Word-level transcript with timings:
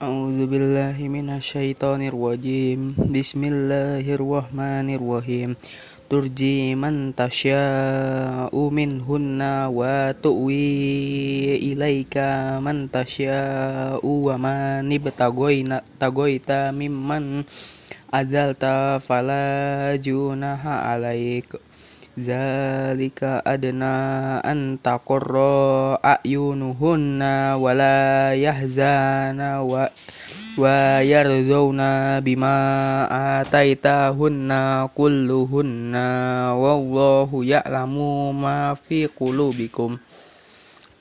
A'udzu 0.00 0.48
billahi 0.48 1.12
minasyaitonir 1.12 2.16
rajim. 2.16 2.96
Bismillahirrahmanirrahim. 2.96 5.60
Turji 6.08 6.72
man 6.72 7.12
tasya'u 7.12 8.72
minhunna 8.72 9.68
wa 9.68 10.16
tu'wi 10.16 11.60
ilaika 11.68 12.64
man 12.64 12.88
tasya'u 12.88 14.24
wa 14.24 14.40
man 14.40 14.88
ibtagoina 14.88 15.84
tagoita 16.00 16.72
mimman 16.72 17.44
azalta 18.08 19.04
fala 19.04 20.00
junaha 20.00 20.96
alaika 20.96 21.60
Zalika 22.18 23.38
adna 23.46 24.42
an 24.42 24.82
taqarra 24.82 25.94
a'yunuhunna 26.02 27.54
wa 27.54 27.70
la 27.70 28.34
yahzana 28.34 29.62
wa 29.62 29.86
wa 30.58 30.98
yarzawna 31.06 32.18
bima 32.18 33.06
ataitahunna 33.06 34.90
kulluhunna 34.90 36.06
wallahu 36.58 37.46
ya'lamu 37.46 38.34
ma 38.34 38.74
fi 38.74 39.06
qulubikum. 39.06 39.94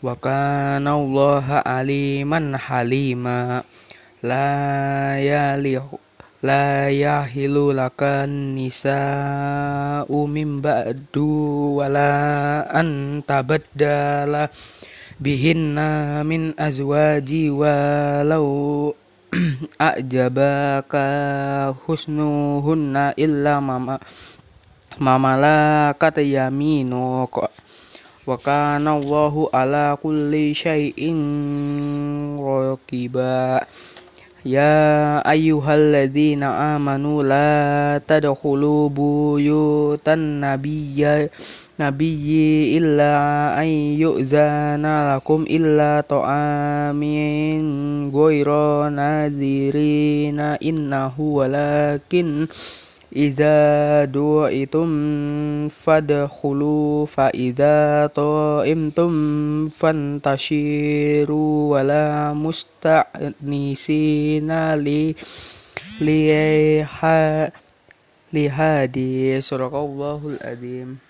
Wa 0.05 0.13
kana 0.13 0.93
allaha 0.93 1.65
aliman 1.65 2.53
halima. 2.53 3.65
La 4.21 5.17
yalihu 5.17 5.97
la 6.39 6.87
yahilu 6.87 7.75
lakan 7.75 8.55
nisa 8.55 8.99
umim 10.07 10.63
ba'du 10.63 11.75
wala 11.83 12.63
an 12.71 13.19
tabaddala 13.27 14.47
bihinna 15.19 16.23
min 16.23 16.55
azwaji 16.55 17.51
walau 17.51 18.95
a'jabaka 19.91 21.05
husnuhunna 21.83 23.19
illa 23.19 23.59
mama 23.59 23.99
mamalakat 24.95 26.23
yaminuk 26.23 27.35
wa 28.23 28.37
kana 28.39 28.95
Allahu 28.95 29.51
ala 29.51 29.99
kulli 29.99 30.55
syai'in 30.55 31.19
raqiba 32.39 33.59
Ya 34.47 35.19
ayyuhalladzina 35.27 36.75
amanu 36.79 37.19
la 37.19 37.99
tadkhulu 37.99 38.87
buyutan 38.87 40.39
nabiyya 40.39 41.27
nabiyyi 41.75 42.79
illa 42.79 43.51
an 43.51 43.67
yu'zana 43.99 45.11
lakum 45.11 45.43
illa 45.43 45.99
ta'amin 46.07 47.63
ghayra 48.15 48.87
nadhirina 48.87 50.55
innahu 50.63 51.43
walakin 51.43 52.47
Iza 53.09 54.05
du'itum 54.05 55.65
fadkhulu 55.65 57.09
fa 57.09 57.33
idza 57.33 58.05
ta'imtum 58.13 59.65
fantashiru 59.65 61.73
wala 61.73 62.37
musta'nisina 62.37 63.17
li 64.77 65.17
liha 66.05 67.49
lihadi 68.29 69.41
suraqallahul 69.41 70.37
adim 70.45 71.08